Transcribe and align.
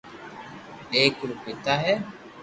ايڪ 0.95 1.15
رو 1.27 1.35
پيتا 1.43 1.73
ھي 1.83 1.93